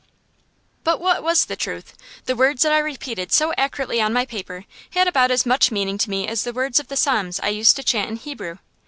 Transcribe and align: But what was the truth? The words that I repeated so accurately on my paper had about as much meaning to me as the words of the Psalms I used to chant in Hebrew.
But 0.83 0.99
what 0.99 1.21
was 1.21 1.45
the 1.45 1.55
truth? 1.55 1.93
The 2.25 2.35
words 2.35 2.63
that 2.63 2.71
I 2.73 2.79
repeated 2.79 3.31
so 3.31 3.53
accurately 3.55 4.01
on 4.01 4.11
my 4.11 4.25
paper 4.25 4.65
had 4.93 5.07
about 5.07 5.29
as 5.29 5.45
much 5.45 5.69
meaning 5.71 5.99
to 5.99 6.09
me 6.09 6.27
as 6.27 6.41
the 6.43 6.53
words 6.53 6.79
of 6.79 6.87
the 6.87 6.97
Psalms 6.97 7.39
I 7.41 7.49
used 7.49 7.75
to 7.75 7.83
chant 7.83 8.09
in 8.09 8.15
Hebrew. 8.17 8.57